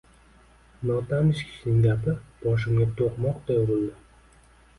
Notanish 0.89 1.41
kishining 1.49 1.83
gapi 1.83 2.15
boshimga 2.47 2.89
toʻqmoqday 3.03 3.61
urildi 3.61 3.95